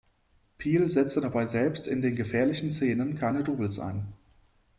Piel 0.57 0.89
setzte 0.89 1.21
dabei 1.21 1.45
selbst 1.45 1.87
in 1.87 2.01
den 2.01 2.15
gefährlichen 2.15 2.71
Szenen 2.71 3.13
keine 3.13 3.43
Doubles 3.43 3.77
ein. 3.79 4.07